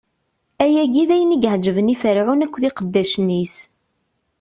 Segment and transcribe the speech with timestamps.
[0.63, 3.55] Ayagi d ayen i yeɛeǧben i Ferɛun akked iqeddacen-is.